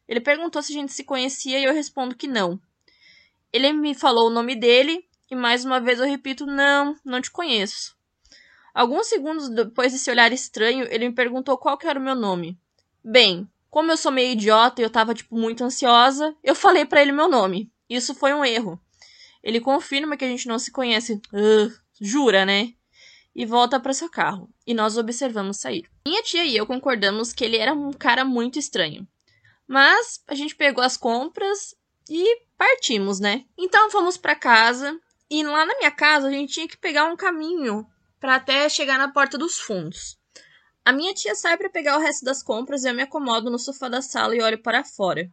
Ele 0.09 0.21
perguntou 0.21 0.61
se 0.61 0.73
a 0.73 0.81
gente 0.81 0.93
se 0.93 1.05
conhecia 1.05 1.61
e 1.61 1.65
eu 1.65 1.73
respondo 1.73 2.17
que 2.17 2.27
não. 2.27 2.59
Ele 3.53 3.73
me 3.73 3.95
falou 3.95 4.27
o 4.27 4.35
nome 4.35 4.57
dele 4.57 5.07
e 5.35 5.37
mais 5.37 5.65
uma 5.65 5.81
vez 5.81 5.99
eu 5.99 6.07
repito: 6.07 6.47
não, 6.47 6.97
não 7.05 7.21
te 7.21 7.31
conheço. 7.31 7.97
Alguns 8.73 9.09
segundos 9.09 9.49
depois 9.49 9.93
desse 9.93 10.11
olhar 10.11 10.33
estranho, 10.33 10.87
ele 10.91 11.09
me 11.09 11.15
perguntou 11.15 11.59
qual 11.59 11.79
era 11.85 11.99
o 11.99 12.03
meu 12.03 12.15
nome. 12.15 12.59
Bem, 13.05 13.49
como 13.69 13.91
eu 13.91 13.97
sou 13.97 14.11
meio 14.11 14.33
idiota 14.33 14.81
e 14.81 14.85
eu 14.85 14.91
tava, 14.91 15.15
tipo, 15.15 15.37
muito 15.37 15.63
ansiosa, 15.63 16.35
eu 16.43 16.55
falei 16.55 16.85
para 16.85 17.03
ele 17.03 17.13
meu 17.13 17.29
nome. 17.29 17.71
Isso 17.89 18.15
foi 18.15 18.33
um 18.33 18.45
erro. 18.45 18.81
Ele 19.43 19.61
confirma 19.61 20.17
que 20.17 20.25
a 20.25 20.29
gente 20.29 20.49
não 20.49 20.59
se 20.59 20.73
conhece. 20.73 21.21
Uh, 21.33 21.73
jura, 22.01 22.47
né? 22.47 22.73
E 23.35 23.45
volta 23.45 23.79
para 23.79 23.93
seu 23.93 24.09
carro. 24.09 24.49
E 24.67 24.73
nós 24.73 24.97
observamos 24.97 25.59
sair. 25.59 25.89
Minha 26.07 26.23
tia 26.23 26.45
e 26.45 26.57
eu 26.57 26.67
concordamos 26.67 27.33
que 27.33 27.45
ele 27.45 27.57
era 27.57 27.73
um 27.73 27.93
cara 27.93 28.25
muito 28.25 28.59
estranho. 28.59 29.07
Mas 29.67 30.23
a 30.27 30.35
gente 30.35 30.55
pegou 30.55 30.83
as 30.83 30.97
compras 30.97 31.77
e 32.09 32.43
partimos, 32.57 33.21
né? 33.21 33.45
Então 33.59 33.91
fomos 33.91 34.17
para 34.17 34.35
casa 34.35 34.99
e 35.31 35.43
lá 35.43 35.65
na 35.65 35.77
minha 35.79 35.91
casa 35.91 36.29
a 36.29 36.31
gente 36.31 36.53
tinha 36.53 36.69
que 36.69 36.77
pegar 36.77 37.07
um 37.07 37.17
caminho 37.17 37.87
para 38.21 38.37
até 38.37 38.69
chegar 38.69 38.99
na 38.99 39.13
porta 39.13 39.37
dos 39.37 39.59
fundos. 39.59 40.19
A 40.85 40.93
minha 40.93 41.15
tia 41.15 41.35
sai 41.35 41.57
para 41.57 41.71
pegar 41.71 41.97
o 41.97 42.01
resto 42.01 42.25
das 42.25 42.43
compras 42.43 42.85
e 42.85 42.89
eu 42.89 42.95
me 42.95 43.03
acomodo 43.03 43.51
no 43.51 43.59
sofá 43.59 43.89
da 43.89 44.03
sala 44.03 44.37
e 44.37 44.43
olho 44.43 44.63
para 44.63 44.85
fora. 44.85 45.31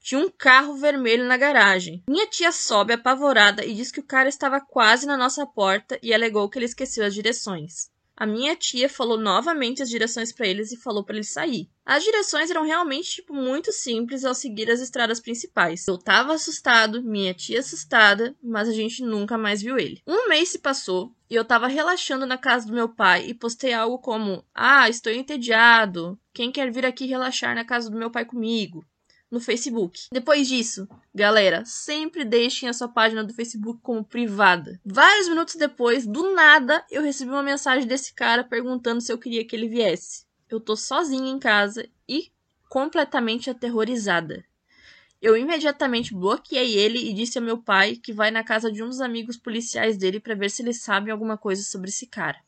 Tinha 0.00 0.20
um 0.20 0.30
carro 0.30 0.76
vermelho 0.76 1.26
na 1.26 1.36
garagem. 1.36 2.02
Minha 2.08 2.26
tia 2.26 2.50
sobe 2.50 2.94
apavorada 2.94 3.64
e 3.64 3.74
diz 3.74 3.92
que 3.92 4.00
o 4.00 4.06
cara 4.06 4.28
estava 4.28 4.60
quase 4.60 5.06
na 5.06 5.16
nossa 5.16 5.46
porta 5.46 5.98
e 6.02 6.12
alegou 6.12 6.48
que 6.48 6.58
ele 6.58 6.64
esqueceu 6.64 7.04
as 7.04 7.14
direções. 7.14 7.90
A 8.20 8.26
minha 8.26 8.54
tia 8.54 8.86
falou 8.86 9.18
novamente 9.18 9.82
as 9.82 9.88
direções 9.88 10.30
para 10.30 10.46
eles 10.46 10.70
e 10.70 10.76
falou 10.76 11.02
para 11.02 11.16
eles 11.16 11.32
sair. 11.32 11.70
As 11.86 12.04
direções 12.04 12.50
eram 12.50 12.62
realmente 12.64 13.12
tipo 13.12 13.32
muito 13.32 13.72
simples 13.72 14.26
ao 14.26 14.34
seguir 14.34 14.70
as 14.70 14.78
estradas 14.78 15.18
principais. 15.18 15.88
Eu 15.88 15.96
tava 15.96 16.34
assustado, 16.34 17.02
minha 17.02 17.32
tia 17.32 17.60
assustada, 17.60 18.36
mas 18.42 18.68
a 18.68 18.72
gente 18.72 19.02
nunca 19.02 19.38
mais 19.38 19.62
viu 19.62 19.78
ele. 19.78 20.02
Um 20.06 20.28
mês 20.28 20.50
se 20.50 20.58
passou 20.58 21.16
e 21.30 21.34
eu 21.34 21.46
tava 21.46 21.66
relaxando 21.66 22.26
na 22.26 22.36
casa 22.36 22.66
do 22.66 22.74
meu 22.74 22.90
pai 22.90 23.24
e 23.26 23.32
postei 23.32 23.72
algo 23.72 23.98
como: 23.98 24.44
"Ah, 24.54 24.86
estou 24.86 25.10
entediado. 25.10 26.20
Quem 26.34 26.52
quer 26.52 26.70
vir 26.70 26.84
aqui 26.84 27.06
relaxar 27.06 27.54
na 27.54 27.64
casa 27.64 27.88
do 27.88 27.96
meu 27.96 28.10
pai 28.10 28.26
comigo?" 28.26 28.84
No 29.30 29.40
Facebook. 29.40 30.08
Depois 30.12 30.48
disso, 30.48 30.88
galera, 31.14 31.64
sempre 31.64 32.24
deixem 32.24 32.68
a 32.68 32.72
sua 32.72 32.88
página 32.88 33.22
do 33.22 33.32
Facebook 33.32 33.80
como 33.82 34.04
privada. 34.04 34.80
Vários 34.84 35.28
minutos 35.28 35.54
depois, 35.54 36.06
do 36.06 36.34
nada, 36.34 36.84
eu 36.90 37.02
recebi 37.02 37.30
uma 37.30 37.42
mensagem 37.42 37.86
desse 37.86 38.12
cara 38.12 38.42
perguntando 38.42 39.00
se 39.00 39.12
eu 39.12 39.18
queria 39.18 39.44
que 39.44 39.54
ele 39.54 39.68
viesse. 39.68 40.24
Eu 40.48 40.58
tô 40.58 40.74
sozinha 40.74 41.30
em 41.30 41.38
casa 41.38 41.88
e 42.08 42.32
completamente 42.68 43.48
aterrorizada. 43.48 44.44
Eu 45.22 45.36
imediatamente 45.36 46.14
bloqueei 46.14 46.78
ele 46.78 46.98
e 46.98 47.12
disse 47.12 47.38
ao 47.38 47.44
meu 47.44 47.58
pai 47.58 47.96
que 47.96 48.12
vai 48.12 48.30
na 48.30 48.42
casa 48.42 48.72
de 48.72 48.82
um 48.82 48.88
dos 48.88 49.00
amigos 49.00 49.36
policiais 49.36 49.98
dele 49.98 50.18
para 50.18 50.34
ver 50.34 50.50
se 50.50 50.62
eles 50.62 50.80
sabem 50.80 51.12
alguma 51.12 51.36
coisa 51.36 51.62
sobre 51.62 51.90
esse 51.90 52.06
cara. 52.06 52.38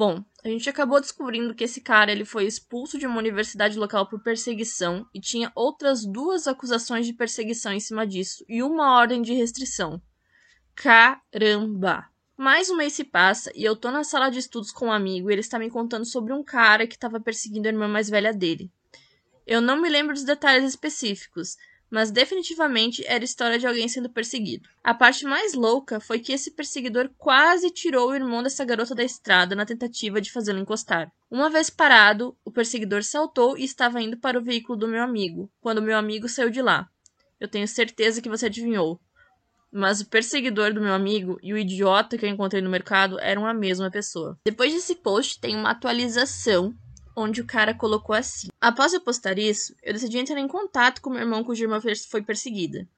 Bom, 0.00 0.24
a 0.42 0.48
gente 0.48 0.66
acabou 0.66 0.98
descobrindo 0.98 1.54
que 1.54 1.62
esse 1.62 1.78
cara 1.78 2.10
ele 2.10 2.24
foi 2.24 2.46
expulso 2.46 2.96
de 2.96 3.06
uma 3.06 3.18
universidade 3.18 3.78
local 3.78 4.08
por 4.08 4.22
perseguição 4.22 5.06
e 5.12 5.20
tinha 5.20 5.52
outras 5.54 6.06
duas 6.06 6.48
acusações 6.48 7.04
de 7.04 7.12
perseguição 7.12 7.70
em 7.70 7.80
cima 7.80 8.06
disso 8.06 8.42
e 8.48 8.62
uma 8.62 8.96
ordem 8.96 9.20
de 9.20 9.34
restrição. 9.34 10.00
Caramba! 10.74 12.08
Mais 12.34 12.70
um 12.70 12.76
mês 12.76 12.94
se 12.94 13.04
passa 13.04 13.52
e 13.54 13.62
eu 13.62 13.76
tô 13.76 13.90
na 13.90 14.02
sala 14.02 14.30
de 14.30 14.38
estudos 14.38 14.72
com 14.72 14.86
um 14.86 14.92
amigo 14.92 15.28
e 15.28 15.34
ele 15.34 15.42
está 15.42 15.58
me 15.58 15.68
contando 15.68 16.06
sobre 16.06 16.32
um 16.32 16.42
cara 16.42 16.86
que 16.86 16.94
estava 16.94 17.20
perseguindo 17.20 17.68
a 17.68 17.70
irmã 17.70 17.86
mais 17.86 18.08
velha 18.08 18.32
dele. 18.32 18.72
Eu 19.46 19.60
não 19.60 19.82
me 19.82 19.90
lembro 19.90 20.14
dos 20.14 20.24
detalhes 20.24 20.64
específicos, 20.64 21.58
mas 21.90 22.10
definitivamente 22.10 23.04
era 23.06 23.24
história 23.24 23.58
de 23.58 23.66
alguém 23.66 23.88
sendo 23.88 24.08
perseguido. 24.08 24.68
A 24.82 24.94
parte 24.94 25.24
mais 25.24 25.54
louca 25.54 25.98
foi 25.98 26.20
que 26.20 26.32
esse 26.32 26.52
perseguidor 26.52 27.10
quase 27.18 27.70
tirou 27.70 28.10
o 28.10 28.14
irmão 28.14 28.42
dessa 28.42 28.64
garota 28.64 28.94
da 28.94 29.02
estrada 29.02 29.56
na 29.56 29.66
tentativa 29.66 30.20
de 30.20 30.30
fazê-lo 30.30 30.60
encostar. 30.60 31.12
Uma 31.30 31.50
vez 31.50 31.68
parado, 31.68 32.36
o 32.44 32.50
perseguidor 32.50 33.02
saltou 33.02 33.58
e 33.58 33.64
estava 33.64 34.00
indo 34.00 34.16
para 34.16 34.38
o 34.38 34.42
veículo 34.42 34.78
do 34.78 34.88
meu 34.88 35.02
amigo, 35.02 35.50
quando 35.60 35.82
meu 35.82 35.98
amigo 35.98 36.28
saiu 36.28 36.50
de 36.50 36.62
lá. 36.62 36.88
Eu 37.40 37.48
tenho 37.48 37.66
certeza 37.66 38.22
que 38.22 38.28
você 38.28 38.46
adivinhou. 38.46 39.00
Mas 39.72 40.00
o 40.00 40.06
perseguidor 40.06 40.74
do 40.74 40.80
meu 40.80 40.92
amigo 40.92 41.38
e 41.42 41.52
o 41.52 41.58
idiota 41.58 42.18
que 42.18 42.26
eu 42.26 42.28
encontrei 42.28 42.60
no 42.60 42.68
mercado 42.68 43.18
eram 43.20 43.46
a 43.46 43.54
mesma 43.54 43.90
pessoa. 43.90 44.36
Depois 44.44 44.72
desse 44.72 44.96
post, 44.96 45.40
tem 45.40 45.54
uma 45.54 45.70
atualização 45.70 46.74
onde 47.20 47.40
o 47.40 47.46
cara 47.46 47.74
colocou 47.74 48.14
assim: 48.14 48.48
Após 48.60 48.92
eu 48.92 49.00
postar 49.00 49.38
isso, 49.38 49.74
eu 49.82 49.92
decidi 49.92 50.18
entrar 50.18 50.40
em 50.40 50.48
contato 50.48 51.00
com 51.00 51.10
meu 51.10 51.20
irmão 51.20 51.44
cuja 51.44 51.64
irmã 51.64 51.80
foi 52.08 52.22
perseguida. 52.22 52.88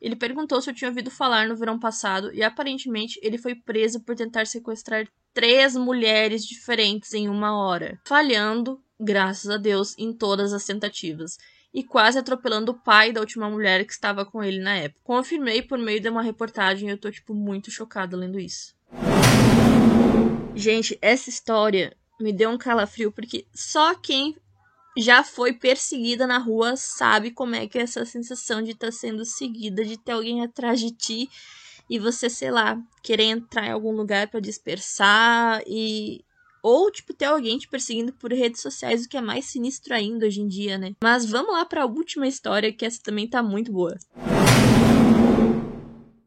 Ele 0.00 0.14
perguntou 0.14 0.60
se 0.60 0.70
eu 0.70 0.74
tinha 0.74 0.90
ouvido 0.90 1.10
falar 1.10 1.48
no 1.48 1.56
verão 1.56 1.78
passado 1.78 2.32
e 2.32 2.42
aparentemente 2.42 3.18
ele 3.22 3.36
foi 3.36 3.54
preso 3.54 4.00
por 4.00 4.14
tentar 4.14 4.46
sequestrar 4.46 5.08
três 5.34 5.74
mulheres 5.76 6.44
diferentes 6.44 7.12
em 7.14 7.28
uma 7.28 7.56
hora, 7.56 8.00
falhando, 8.04 8.80
graças 8.98 9.50
a 9.50 9.56
Deus, 9.56 9.96
em 9.98 10.12
todas 10.12 10.52
as 10.52 10.64
tentativas 10.64 11.36
e 11.74 11.82
quase 11.82 12.18
atropelando 12.18 12.72
o 12.72 12.78
pai 12.78 13.12
da 13.12 13.20
última 13.20 13.50
mulher 13.50 13.84
que 13.84 13.92
estava 13.92 14.24
com 14.24 14.42
ele 14.42 14.58
na 14.58 14.74
época. 14.74 15.00
Confirmei 15.04 15.62
por 15.62 15.78
meio 15.78 16.00
de 16.00 16.08
uma 16.08 16.22
reportagem 16.22 16.88
e 16.88 16.92
eu 16.92 16.98
tô 16.98 17.10
tipo 17.10 17.34
muito 17.34 17.70
chocada 17.70 18.16
lendo 18.16 18.40
isso. 18.40 18.74
Gente, 20.54 20.98
essa 21.00 21.28
história 21.28 21.96
me 22.20 22.32
deu 22.32 22.50
um 22.50 22.58
calafrio, 22.58 23.12
porque 23.12 23.46
só 23.54 23.94
quem 23.94 24.36
já 24.96 25.22
foi 25.22 25.52
perseguida 25.52 26.26
na 26.26 26.38
rua 26.38 26.76
sabe 26.76 27.30
como 27.30 27.54
é 27.54 27.66
que 27.68 27.78
é 27.78 27.82
essa 27.82 28.04
sensação 28.04 28.62
de 28.62 28.72
estar 28.72 28.88
tá 28.88 28.92
sendo 28.92 29.24
seguida, 29.24 29.84
de 29.84 29.96
ter 29.96 30.12
alguém 30.12 30.42
atrás 30.42 30.80
de 30.80 30.90
ti 30.90 31.30
e 31.88 31.98
você, 31.98 32.28
sei 32.28 32.50
lá, 32.50 32.78
querer 33.02 33.24
entrar 33.24 33.66
em 33.66 33.70
algum 33.70 33.92
lugar 33.92 34.28
para 34.28 34.40
dispersar 34.40 35.62
e 35.66 36.24
ou 36.60 36.90
tipo 36.90 37.14
ter 37.14 37.26
alguém 37.26 37.56
te 37.56 37.68
perseguindo 37.68 38.12
por 38.12 38.32
redes 38.32 38.60
sociais, 38.60 39.04
o 39.04 39.08
que 39.08 39.16
é 39.16 39.20
mais 39.20 39.46
sinistro 39.46 39.94
ainda 39.94 40.26
hoje 40.26 40.40
em 40.40 40.48
dia, 40.48 40.76
né? 40.76 40.94
Mas 41.02 41.24
vamos 41.24 41.52
lá 41.52 41.64
para 41.64 41.84
a 41.84 41.86
última 41.86 42.26
história 42.26 42.72
que 42.72 42.84
essa 42.84 43.00
também 43.02 43.28
tá 43.28 43.42
muito 43.42 43.72
boa. 43.72 43.96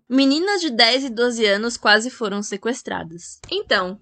Meninas 0.09 0.61
de 0.61 0.69
10 0.69 1.05
e 1.05 1.09
12 1.09 1.45
anos 1.45 1.77
quase 1.77 2.09
foram 2.09 2.41
sequestradas. 2.41 3.39
Então, 3.49 3.97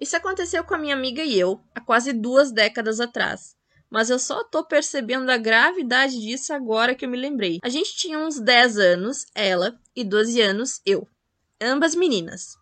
isso 0.00 0.16
aconteceu 0.16 0.64
com 0.64 0.74
a 0.74 0.78
minha 0.78 0.94
amiga 0.94 1.22
e 1.22 1.38
eu, 1.38 1.60
há 1.74 1.80
quase 1.80 2.12
duas 2.12 2.50
décadas 2.50 3.00
atrás. 3.00 3.54
Mas 3.90 4.08
eu 4.08 4.18
só 4.18 4.44
tô 4.44 4.64
percebendo 4.64 5.28
a 5.30 5.36
gravidade 5.36 6.20
disso 6.20 6.52
agora 6.54 6.94
que 6.94 7.04
eu 7.04 7.08
me 7.08 7.18
lembrei. 7.18 7.58
A 7.62 7.68
gente 7.68 7.96
tinha 7.96 8.18
uns 8.18 8.38
10 8.38 8.78
anos, 8.78 9.26
ela, 9.34 9.78
e 9.94 10.04
12 10.04 10.40
anos, 10.40 10.80
eu. 10.86 11.06
Ambas 11.60 11.94
meninas. 11.94 12.59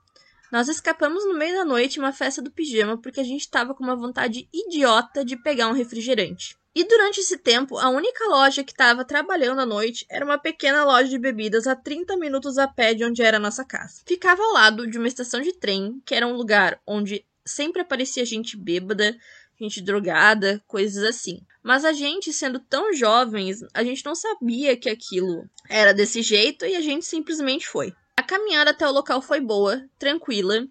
Nós 0.51 0.69
escapamos 0.69 1.25
no 1.27 1.35
meio 1.35 1.57
da 1.57 1.65
noite 1.65 1.99
uma 1.99 2.13
festa 2.13 2.41
do 2.41 2.51
pijama 2.51 2.97
porque 2.97 3.21
a 3.21 3.25
gente 3.25 3.43
estava 3.43 3.75
com 3.75 3.85
uma 3.85 3.97
vontade 3.97 4.49
idiota 4.53 5.25
de 5.25 5.37
pegar 5.37 5.69
um 5.69 5.73
refrigerante. 5.73 6.57
E 6.75 6.85
durante 6.85 7.21
esse 7.21 7.37
tempo, 7.37 7.77
a 7.77 7.89
única 7.89 8.25
loja 8.27 8.63
que 8.63 8.71
estava 8.71 9.05
trabalhando 9.05 9.61
à 9.61 9.67
noite 9.67 10.07
era 10.09 10.25
uma 10.25 10.39
pequena 10.39 10.85
loja 10.85 11.09
de 11.09 11.19
bebidas 11.19 11.67
a 11.67 11.75
30 11.75 12.17
minutos 12.17 12.57
a 12.57 12.69
pé 12.69 12.95
de 12.95 13.05
onde 13.05 13.21
era 13.21 13.37
a 13.37 13.41
nossa 13.41 13.65
casa. 13.65 14.03
Ficava 14.07 14.43
ao 14.43 14.53
lado 14.53 14.87
de 14.87 14.97
uma 14.97 15.09
estação 15.09 15.41
de 15.41 15.53
trem, 15.53 16.01
que 16.07 16.15
era 16.15 16.27
um 16.27 16.37
lugar 16.37 16.81
onde 16.87 17.25
sempre 17.45 17.83
aparecia 17.83 18.25
gente 18.25 18.57
bêbada, 18.57 19.17
gente 19.61 19.81
drogada, 19.83 20.63
coisas 20.67 21.03
assim. 21.03 21.41
Mas 21.63 21.85
a 21.85 21.93
gente, 21.93 22.33
sendo 22.33 22.61
tão 22.61 22.93
jovens, 22.95 23.59
a 23.75 23.83
gente 23.83 24.05
não 24.05 24.15
sabia 24.15 24.77
que 24.77 24.89
aquilo 24.89 25.49
era 25.69 25.93
desse 25.93 26.23
jeito 26.23 26.65
e 26.65 26.77
a 26.77 26.81
gente 26.81 27.05
simplesmente 27.05 27.67
foi. 27.67 27.93
A 28.19 28.23
caminhada 28.25 28.73
até 28.73 28.85
o 28.85 28.91
local 28.91 29.23
foi 29.23 29.39
boa, 29.39 29.89
tranquila, 29.97 30.67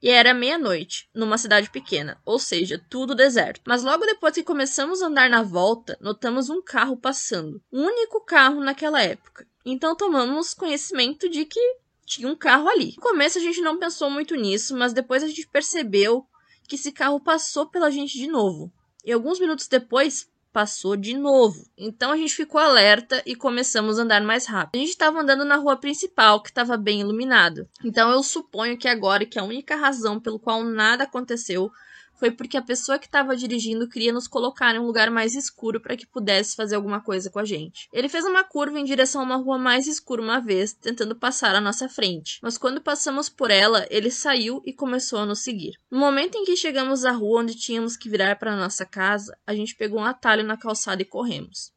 e 0.00 0.08
era 0.08 0.32
meia-noite, 0.32 1.10
numa 1.12 1.36
cidade 1.36 1.68
pequena, 1.68 2.22
ou 2.24 2.38
seja, 2.38 2.80
tudo 2.88 3.16
deserto. 3.16 3.62
Mas 3.66 3.82
logo 3.82 4.06
depois 4.06 4.32
que 4.32 4.44
começamos 4.44 5.02
a 5.02 5.08
andar 5.08 5.28
na 5.28 5.42
volta, 5.42 5.98
notamos 6.00 6.48
um 6.48 6.62
carro 6.62 6.96
passando. 6.96 7.60
O 7.68 7.80
único 7.80 8.24
carro 8.24 8.60
naquela 8.60 9.02
época. 9.02 9.44
Então 9.66 9.96
tomamos 9.96 10.54
conhecimento 10.54 11.28
de 11.28 11.44
que 11.44 11.58
tinha 12.06 12.28
um 12.28 12.36
carro 12.36 12.68
ali. 12.68 12.94
No 12.96 13.02
começo 13.02 13.38
a 13.38 13.42
gente 13.42 13.60
não 13.60 13.76
pensou 13.76 14.08
muito 14.08 14.36
nisso, 14.36 14.76
mas 14.76 14.92
depois 14.92 15.24
a 15.24 15.26
gente 15.26 15.48
percebeu 15.48 16.24
que 16.68 16.76
esse 16.76 16.92
carro 16.92 17.18
passou 17.18 17.66
pela 17.66 17.90
gente 17.90 18.16
de 18.16 18.28
novo. 18.28 18.72
E 19.04 19.10
alguns 19.10 19.40
minutos 19.40 19.66
depois, 19.66 20.30
passou 20.54 20.96
de 20.96 21.18
novo. 21.18 21.68
Então 21.76 22.12
a 22.12 22.16
gente 22.16 22.32
ficou 22.32 22.60
alerta 22.60 23.20
e 23.26 23.34
começamos 23.34 23.98
a 23.98 24.02
andar 24.02 24.22
mais 24.22 24.46
rápido. 24.46 24.76
A 24.76 24.78
gente 24.78 24.90
estava 24.90 25.20
andando 25.20 25.44
na 25.44 25.56
rua 25.56 25.76
principal, 25.76 26.40
que 26.40 26.48
estava 26.48 26.76
bem 26.76 27.00
iluminado. 27.00 27.68
Então 27.84 28.08
eu 28.12 28.22
suponho 28.22 28.78
que 28.78 28.86
agora 28.86 29.26
que 29.26 29.36
a 29.36 29.42
única 29.42 29.74
razão 29.74 30.20
pelo 30.20 30.38
qual 30.38 30.62
nada 30.62 31.02
aconteceu 31.02 31.72
foi 32.14 32.30
porque 32.30 32.56
a 32.56 32.62
pessoa 32.62 32.98
que 32.98 33.06
estava 33.06 33.36
dirigindo 33.36 33.88
queria 33.88 34.12
nos 34.12 34.26
colocar 34.26 34.74
em 34.74 34.78
um 34.78 34.86
lugar 34.86 35.10
mais 35.10 35.34
escuro 35.34 35.80
para 35.80 35.96
que 35.96 36.06
pudesse 36.06 36.56
fazer 36.56 36.76
alguma 36.76 37.00
coisa 37.00 37.30
com 37.30 37.38
a 37.38 37.44
gente. 37.44 37.88
Ele 37.92 38.08
fez 38.08 38.24
uma 38.24 38.44
curva 38.44 38.78
em 38.78 38.84
direção 38.84 39.20
a 39.20 39.24
uma 39.24 39.36
rua 39.36 39.58
mais 39.58 39.86
escura 39.86 40.22
uma 40.22 40.40
vez, 40.40 40.72
tentando 40.72 41.16
passar 41.16 41.54
à 41.54 41.60
nossa 41.60 41.88
frente, 41.88 42.38
mas 42.42 42.56
quando 42.56 42.80
passamos 42.80 43.28
por 43.28 43.50
ela, 43.50 43.86
ele 43.90 44.10
saiu 44.10 44.62
e 44.64 44.72
começou 44.72 45.18
a 45.18 45.26
nos 45.26 45.40
seguir. 45.40 45.74
No 45.90 45.98
momento 45.98 46.36
em 46.36 46.44
que 46.44 46.56
chegamos 46.56 47.04
à 47.04 47.12
rua 47.12 47.42
onde 47.42 47.54
tínhamos 47.54 47.96
que 47.96 48.08
virar 48.08 48.36
para 48.38 48.56
nossa 48.56 48.86
casa, 48.86 49.36
a 49.46 49.54
gente 49.54 49.76
pegou 49.76 50.00
um 50.00 50.04
atalho 50.04 50.44
na 50.44 50.56
calçada 50.56 51.02
e 51.02 51.06
corremos. 51.06 51.72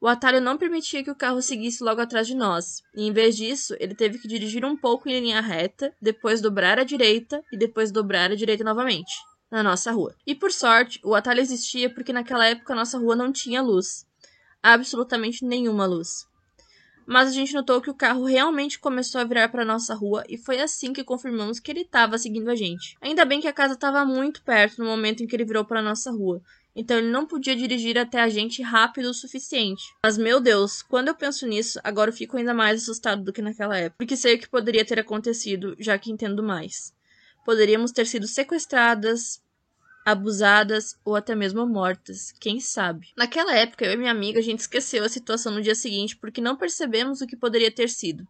O 0.00 0.06
atalho 0.06 0.40
não 0.40 0.56
permitia 0.56 1.02
que 1.02 1.10
o 1.10 1.16
carro 1.16 1.42
seguisse 1.42 1.82
logo 1.82 2.00
atrás 2.00 2.24
de 2.24 2.34
nós, 2.34 2.82
e 2.94 3.02
em 3.02 3.12
vez 3.12 3.36
disso, 3.36 3.74
ele 3.80 3.96
teve 3.96 4.18
que 4.18 4.28
dirigir 4.28 4.64
um 4.64 4.76
pouco 4.76 5.08
em 5.08 5.18
linha 5.18 5.40
reta, 5.40 5.92
depois 6.00 6.40
dobrar 6.40 6.78
à 6.78 6.84
direita 6.84 7.42
e 7.52 7.56
depois 7.56 7.90
dobrar 7.90 8.30
à 8.30 8.36
direita 8.36 8.62
novamente 8.62 9.12
na 9.50 9.62
nossa 9.62 9.90
rua. 9.92 10.14
E 10.26 10.34
por 10.34 10.52
sorte, 10.52 11.00
o 11.04 11.14
atalho 11.14 11.40
existia 11.40 11.88
porque 11.88 12.12
naquela 12.12 12.46
época 12.46 12.72
a 12.72 12.76
nossa 12.76 12.98
rua 12.98 13.16
não 13.16 13.32
tinha 13.32 13.62
luz. 13.62 14.06
Absolutamente 14.62 15.44
nenhuma 15.44 15.86
luz. 15.86 16.26
Mas 17.06 17.30
a 17.30 17.32
gente 17.32 17.54
notou 17.54 17.80
que 17.80 17.88
o 17.88 17.94
carro 17.94 18.24
realmente 18.24 18.78
começou 18.78 19.18
a 19.18 19.24
virar 19.24 19.48
para 19.48 19.64
nossa 19.64 19.94
rua 19.94 20.24
e 20.28 20.36
foi 20.36 20.60
assim 20.60 20.92
que 20.92 21.02
confirmamos 21.02 21.58
que 21.58 21.70
ele 21.70 21.80
estava 21.80 22.18
seguindo 22.18 22.50
a 22.50 22.54
gente. 22.54 22.98
Ainda 23.00 23.24
bem 23.24 23.40
que 23.40 23.48
a 23.48 23.52
casa 23.52 23.72
estava 23.72 24.04
muito 24.04 24.42
perto 24.42 24.78
no 24.78 24.84
momento 24.84 25.22
em 25.22 25.26
que 25.26 25.34
ele 25.34 25.46
virou 25.46 25.64
para 25.64 25.80
nossa 25.80 26.10
rua, 26.10 26.42
então 26.76 26.98
ele 26.98 27.10
não 27.10 27.26
podia 27.26 27.56
dirigir 27.56 27.98
até 27.98 28.20
a 28.20 28.28
gente 28.28 28.60
rápido 28.60 29.08
o 29.08 29.14
suficiente. 29.14 29.82
Mas 30.04 30.18
meu 30.18 30.38
Deus, 30.38 30.82
quando 30.82 31.08
eu 31.08 31.14
penso 31.14 31.46
nisso, 31.46 31.80
agora 31.82 32.10
eu 32.10 32.14
fico 32.14 32.36
ainda 32.36 32.52
mais 32.52 32.82
assustado 32.82 33.24
do 33.24 33.32
que 33.32 33.40
naquela 33.40 33.78
época, 33.78 33.96
porque 33.98 34.14
sei 34.14 34.34
o 34.34 34.38
que 34.38 34.48
poderia 34.48 34.84
ter 34.84 35.00
acontecido, 35.00 35.74
já 35.78 35.98
que 35.98 36.12
entendo 36.12 36.42
mais 36.42 36.92
poderíamos 37.48 37.92
ter 37.92 38.06
sido 38.06 38.26
sequestradas, 38.26 39.42
abusadas 40.04 40.98
ou 41.02 41.16
até 41.16 41.34
mesmo 41.34 41.66
mortas, 41.66 42.30
quem 42.38 42.60
sabe. 42.60 43.08
Naquela 43.16 43.56
época, 43.56 43.86
eu 43.86 43.92
e 43.92 43.96
minha 43.96 44.10
amiga, 44.10 44.38
a 44.38 44.42
gente 44.42 44.58
esqueceu 44.58 45.02
a 45.02 45.08
situação 45.08 45.50
no 45.52 45.62
dia 45.62 45.74
seguinte 45.74 46.14
porque 46.14 46.42
não 46.42 46.58
percebemos 46.58 47.22
o 47.22 47.26
que 47.26 47.34
poderia 47.34 47.70
ter 47.70 47.88
sido. 47.88 48.28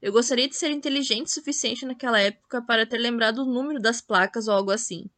Eu 0.00 0.12
gostaria 0.12 0.48
de 0.48 0.54
ser 0.54 0.70
inteligente 0.70 1.26
o 1.26 1.30
suficiente 1.30 1.84
naquela 1.84 2.20
época 2.20 2.62
para 2.62 2.86
ter 2.86 2.98
lembrado 2.98 3.40
o 3.40 3.52
número 3.52 3.80
das 3.80 4.00
placas 4.00 4.46
ou 4.46 4.54
algo 4.54 4.70
assim. 4.70 5.10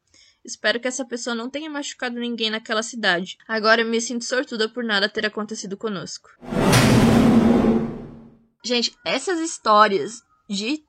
Espero 0.43 0.81
que 0.81 0.89
essa 0.89 1.05
pessoa 1.05 1.37
não 1.37 1.51
tenha 1.51 1.69
machucado 1.69 2.19
ninguém 2.19 2.49
naquela 2.49 2.83
cidade. 2.83 3.37
Agora 3.47 3.83
eu 3.83 3.87
me 3.87 4.01
sinto 4.01 4.25
sortuda 4.25 4.71
por 4.71 4.83
nada 4.83 5.07
ter 5.07 5.27
acontecido 5.27 5.77
conosco. 5.77 6.31
Gente, 8.65 8.97
essas 9.05 9.39
histórias 9.39 10.23
de 10.49 10.83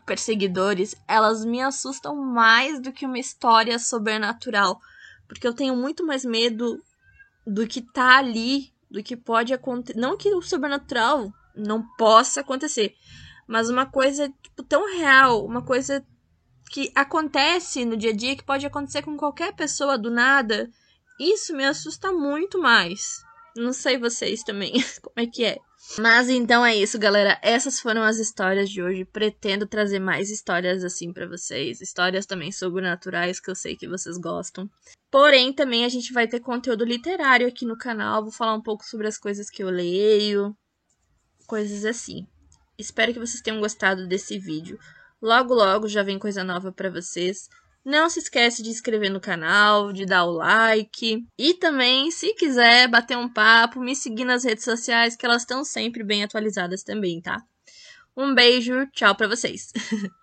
perseguidores, 0.00 0.94
elas 1.06 1.44
me 1.44 1.60
assustam 1.60 2.16
mais 2.16 2.80
do 2.80 2.92
que 2.92 3.06
uma 3.06 3.18
história 3.18 3.78
sobrenatural. 3.78 4.80
Porque 5.26 5.46
eu 5.46 5.54
tenho 5.54 5.76
muito 5.76 6.04
mais 6.04 6.24
medo 6.24 6.82
do 7.46 7.66
que 7.66 7.80
tá 7.80 8.18
ali, 8.18 8.72
do 8.90 9.02
que 9.02 9.16
pode 9.16 9.52
acontecer. 9.52 9.98
Não 9.98 10.16
que 10.16 10.34
o 10.34 10.42
sobrenatural 10.42 11.32
não 11.54 11.82
possa 11.96 12.40
acontecer, 12.40 12.94
mas 13.46 13.68
uma 13.68 13.86
coisa 13.86 14.32
tipo, 14.42 14.62
tão 14.62 14.86
real, 14.96 15.44
uma 15.44 15.62
coisa 15.62 16.04
que 16.70 16.92
acontece 16.94 17.84
no 17.84 17.96
dia 17.96 18.10
a 18.10 18.16
dia, 18.16 18.36
que 18.36 18.44
pode 18.44 18.66
acontecer 18.66 19.02
com 19.02 19.16
qualquer 19.16 19.54
pessoa 19.54 19.98
do 19.98 20.10
nada, 20.10 20.70
isso 21.18 21.54
me 21.56 21.64
assusta 21.64 22.12
muito 22.12 22.58
mais. 22.60 23.22
Não 23.56 23.72
sei 23.72 23.98
vocês 23.98 24.42
também, 24.42 24.72
como 25.02 25.14
é 25.16 25.26
que 25.26 25.44
é. 25.44 25.58
Mas 25.96 26.28
então 26.28 26.64
é 26.64 26.76
isso, 26.76 26.98
galera. 26.98 27.38
Essas 27.42 27.80
foram 27.80 28.02
as 28.02 28.18
histórias 28.18 28.68
de 28.68 28.82
hoje. 28.82 29.04
Pretendo 29.04 29.66
trazer 29.66 29.98
mais 29.98 30.30
histórias 30.30 30.84
assim 30.84 31.12
para 31.12 31.26
vocês, 31.26 31.80
histórias 31.80 32.26
também 32.26 32.52
sobrenaturais 32.52 33.40
que 33.40 33.50
eu 33.50 33.54
sei 33.54 33.76
que 33.76 33.88
vocês 33.88 34.18
gostam. 34.18 34.68
Porém, 35.10 35.52
também 35.52 35.84
a 35.84 35.88
gente 35.88 36.12
vai 36.12 36.28
ter 36.28 36.40
conteúdo 36.40 36.84
literário 36.84 37.48
aqui 37.48 37.64
no 37.64 37.78
canal. 37.78 38.22
Vou 38.22 38.32
falar 38.32 38.54
um 38.54 38.62
pouco 38.62 38.84
sobre 38.84 39.06
as 39.06 39.16
coisas 39.16 39.48
que 39.48 39.62
eu 39.62 39.70
leio, 39.70 40.54
coisas 41.46 41.84
assim. 41.84 42.26
Espero 42.76 43.12
que 43.12 43.18
vocês 43.18 43.40
tenham 43.40 43.60
gostado 43.60 44.06
desse 44.06 44.38
vídeo. 44.38 44.78
Logo, 45.20 45.54
logo 45.54 45.88
já 45.88 46.02
vem 46.02 46.18
coisa 46.18 46.44
nova 46.44 46.70
para 46.70 46.90
vocês. 46.90 47.48
Não 47.84 48.10
se 48.10 48.18
esquece 48.18 48.62
de 48.62 48.70
inscrever 48.70 49.10
no 49.10 49.20
canal, 49.20 49.92
de 49.92 50.04
dar 50.04 50.24
o 50.24 50.32
like. 50.32 51.24
E 51.38 51.54
também, 51.54 52.10
se 52.10 52.34
quiser 52.34 52.88
bater 52.88 53.16
um 53.16 53.32
papo, 53.32 53.80
me 53.80 53.96
seguir 53.96 54.24
nas 54.24 54.44
redes 54.44 54.64
sociais, 54.64 55.16
que 55.16 55.24
elas 55.24 55.42
estão 55.42 55.64
sempre 55.64 56.04
bem 56.04 56.22
atualizadas 56.22 56.82
também, 56.82 57.20
tá? 57.20 57.42
Um 58.16 58.34
beijo, 58.34 58.86
tchau 58.92 59.14
pra 59.14 59.28
vocês. 59.28 59.72